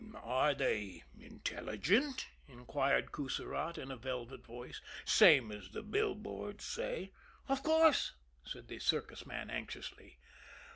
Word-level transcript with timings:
"Are 0.15 0.55
they 0.55 1.03
intelligent," 1.19 2.25
inquired 2.47 3.11
Coussirat 3.11 3.77
in 3.77 3.91
a 3.91 3.95
velvet 3.95 4.43
voice, 4.43 4.81
"same 5.05 5.51
as 5.51 5.69
the 5.69 5.83
billboards 5.83 6.65
say?" 6.65 7.11
"Of 7.47 7.61
course," 7.61 8.13
said 8.43 8.67
the 8.67 8.79
circus 8.79 9.27
man 9.27 9.51
anxiously. 9.51 10.17